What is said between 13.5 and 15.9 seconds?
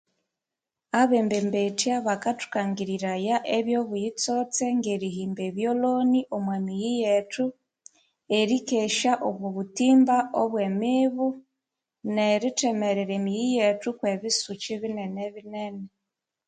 yethu kwe bisukyi binene binene.